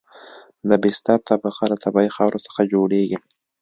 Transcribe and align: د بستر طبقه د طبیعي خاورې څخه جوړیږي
د 0.69 0.71
بستر 0.83 1.19
طبقه 1.29 1.63
د 1.69 1.73
طبیعي 1.83 2.09
خاورې 2.15 2.39
څخه 2.47 2.61
جوړیږي 2.73 3.19